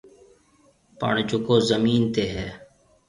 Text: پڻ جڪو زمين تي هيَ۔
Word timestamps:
پڻ 0.99 1.13
جڪو 1.29 1.55
زمين 1.69 2.01
تي 2.13 2.23
هيَ۔ 2.33 2.47